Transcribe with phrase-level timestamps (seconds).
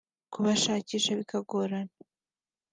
[0.33, 1.93] kubashakisha bikagorana